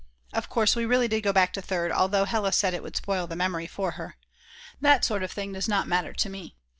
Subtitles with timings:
[0.33, 3.35] Of course we really did go back third, although Hella said it would spoil the
[3.35, 4.17] memory for her.
[4.81, 6.55] That sort of thing does not matter to me.